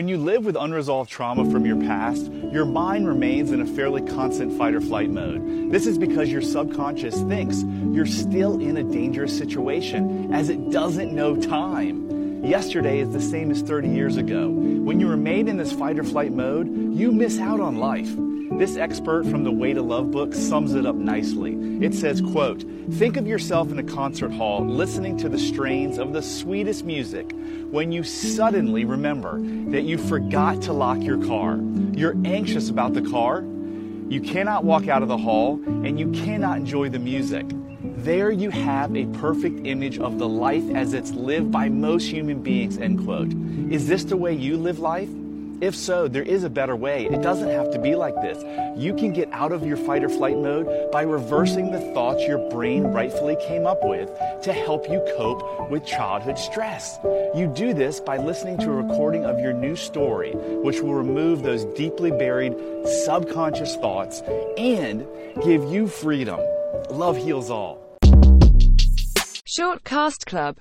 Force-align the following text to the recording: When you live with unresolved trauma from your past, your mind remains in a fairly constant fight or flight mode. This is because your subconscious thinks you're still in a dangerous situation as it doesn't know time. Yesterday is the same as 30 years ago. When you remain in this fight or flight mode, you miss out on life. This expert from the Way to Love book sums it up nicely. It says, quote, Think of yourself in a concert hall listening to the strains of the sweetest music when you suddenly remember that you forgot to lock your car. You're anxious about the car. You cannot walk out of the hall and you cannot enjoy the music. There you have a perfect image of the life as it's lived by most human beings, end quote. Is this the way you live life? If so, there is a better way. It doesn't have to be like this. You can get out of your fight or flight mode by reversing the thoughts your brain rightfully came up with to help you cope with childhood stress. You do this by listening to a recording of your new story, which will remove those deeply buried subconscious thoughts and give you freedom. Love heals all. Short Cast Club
When 0.00 0.08
you 0.08 0.16
live 0.16 0.46
with 0.46 0.56
unresolved 0.56 1.10
trauma 1.10 1.50
from 1.50 1.66
your 1.66 1.76
past, 1.76 2.32
your 2.32 2.64
mind 2.64 3.06
remains 3.06 3.52
in 3.52 3.60
a 3.60 3.66
fairly 3.66 4.00
constant 4.00 4.56
fight 4.56 4.74
or 4.74 4.80
flight 4.80 5.10
mode. 5.10 5.70
This 5.70 5.86
is 5.86 5.98
because 5.98 6.30
your 6.30 6.40
subconscious 6.40 7.20
thinks 7.24 7.64
you're 7.92 8.06
still 8.06 8.58
in 8.62 8.78
a 8.78 8.82
dangerous 8.82 9.36
situation 9.36 10.32
as 10.32 10.48
it 10.48 10.70
doesn't 10.70 11.14
know 11.14 11.36
time. 11.36 12.42
Yesterday 12.42 13.00
is 13.00 13.12
the 13.12 13.20
same 13.20 13.50
as 13.50 13.60
30 13.60 13.90
years 13.90 14.16
ago. 14.16 14.48
When 14.48 15.00
you 15.00 15.06
remain 15.06 15.48
in 15.48 15.58
this 15.58 15.70
fight 15.70 15.98
or 15.98 16.04
flight 16.04 16.32
mode, 16.32 16.68
you 16.96 17.12
miss 17.12 17.38
out 17.38 17.60
on 17.60 17.76
life. 17.76 18.08
This 18.52 18.76
expert 18.76 19.26
from 19.26 19.44
the 19.44 19.50
Way 19.52 19.74
to 19.74 19.80
Love 19.80 20.10
book 20.10 20.34
sums 20.34 20.74
it 20.74 20.84
up 20.84 20.96
nicely. 20.96 21.54
It 21.84 21.94
says, 21.94 22.20
quote, 22.20 22.64
Think 22.90 23.16
of 23.16 23.26
yourself 23.26 23.70
in 23.70 23.78
a 23.78 23.82
concert 23.82 24.32
hall 24.32 24.66
listening 24.66 25.16
to 25.18 25.28
the 25.28 25.38
strains 25.38 25.98
of 25.98 26.12
the 26.12 26.20
sweetest 26.20 26.84
music 26.84 27.30
when 27.70 27.92
you 27.92 28.02
suddenly 28.02 28.84
remember 28.84 29.40
that 29.70 29.84
you 29.84 29.96
forgot 29.96 30.60
to 30.62 30.72
lock 30.72 31.00
your 31.00 31.24
car. 31.24 31.60
You're 31.92 32.16
anxious 32.24 32.70
about 32.70 32.92
the 32.92 33.02
car. 33.02 33.42
You 34.08 34.20
cannot 34.20 34.64
walk 34.64 34.88
out 34.88 35.02
of 35.02 35.08
the 35.08 35.16
hall 35.16 35.60
and 35.64 35.98
you 35.98 36.10
cannot 36.10 36.56
enjoy 36.58 36.88
the 36.88 36.98
music. 36.98 37.46
There 37.82 38.32
you 38.32 38.50
have 38.50 38.96
a 38.96 39.06
perfect 39.18 39.64
image 39.64 40.00
of 40.00 40.18
the 40.18 40.28
life 40.28 40.68
as 40.74 40.92
it's 40.92 41.12
lived 41.12 41.52
by 41.52 41.68
most 41.68 42.06
human 42.06 42.42
beings, 42.42 42.78
end 42.78 43.04
quote. 43.04 43.32
Is 43.72 43.86
this 43.86 44.02
the 44.02 44.16
way 44.16 44.34
you 44.34 44.56
live 44.56 44.80
life? 44.80 45.08
If 45.60 45.76
so, 45.76 46.08
there 46.08 46.22
is 46.22 46.44
a 46.44 46.48
better 46.48 46.74
way. 46.74 47.04
It 47.04 47.20
doesn't 47.20 47.50
have 47.50 47.70
to 47.72 47.78
be 47.78 47.94
like 47.94 48.14
this. 48.14 48.42
You 48.78 48.94
can 48.94 49.12
get 49.12 49.30
out 49.30 49.52
of 49.52 49.66
your 49.66 49.76
fight 49.76 50.02
or 50.02 50.08
flight 50.08 50.38
mode 50.38 50.90
by 50.90 51.02
reversing 51.02 51.70
the 51.70 51.80
thoughts 51.92 52.22
your 52.26 52.48
brain 52.50 52.84
rightfully 52.84 53.36
came 53.46 53.66
up 53.66 53.80
with 53.84 54.08
to 54.42 54.54
help 54.54 54.88
you 54.88 55.04
cope 55.18 55.70
with 55.70 55.84
childhood 55.84 56.38
stress. 56.38 56.98
You 57.34 57.52
do 57.54 57.74
this 57.74 58.00
by 58.00 58.16
listening 58.16 58.56
to 58.58 58.70
a 58.70 58.82
recording 58.82 59.26
of 59.26 59.38
your 59.38 59.52
new 59.52 59.76
story, 59.76 60.32
which 60.32 60.80
will 60.80 60.94
remove 60.94 61.42
those 61.42 61.66
deeply 61.76 62.10
buried 62.10 62.54
subconscious 63.04 63.76
thoughts 63.76 64.22
and 64.56 65.06
give 65.44 65.62
you 65.64 65.88
freedom. 65.88 66.40
Love 66.88 67.18
heals 67.18 67.50
all. 67.50 67.86
Short 69.44 69.84
Cast 69.84 70.26
Club 70.26 70.56